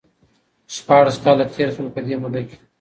[0.75, 2.57] شپاړس کاله تېر شول ،په دې موده کې